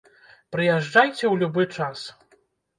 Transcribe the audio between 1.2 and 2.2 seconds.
ў любы час.